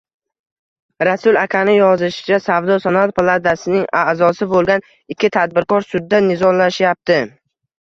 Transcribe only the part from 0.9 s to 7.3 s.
Rasul akani yozishicha, Savdo-sanoat palatasining a’zosi bo‘lgan ikki tadbirkor sudda nizolashayapti